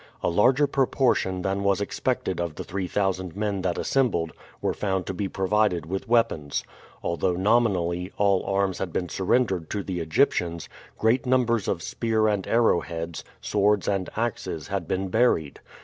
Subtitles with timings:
[0.23, 5.05] A larger proportion than was expected of the three thousand men that assembled were found
[5.05, 6.63] to be provided with weapons.
[7.03, 10.67] Although nominally all arms had been surrendered to the Egyptians,
[10.97, 15.59] great numbers of spear and arrow heads, swords, and axes had been buried.